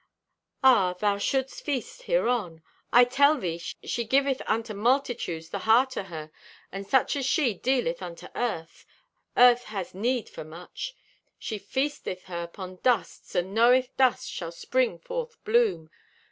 Ah, 0.63 0.93
thou 0.93 1.19
shouldst 1.19 1.63
feast 1.63 2.01
hereon. 2.07 2.63
I 2.91 3.03
tell 3.05 3.37
thee 3.37 3.59
she 3.59 4.03
giveth 4.03 4.41
unto 4.47 4.73
multitudes 4.73 5.49
the 5.49 5.59
heart 5.59 5.95
o' 5.95 6.01
her; 6.01 6.31
and 6.71 6.87
such 6.87 7.15
as 7.15 7.23
she 7.23 7.53
dealeth 7.53 8.01
unto 8.01 8.27
earth, 8.33 8.83
earth 9.37 9.65
has 9.65 9.93
need 9.93 10.27
for 10.27 10.43
much. 10.43 10.95
She 11.37 11.59
feasteth 11.59 12.23
her 12.23 12.47
'pon 12.47 12.77
dusts 12.77 13.35
and 13.35 13.53
knoweth 13.53 13.95
dust 13.95 14.27
shall 14.27 14.51
spring 14.51 14.97
forth 14.97 15.37
bloom. 15.43 15.91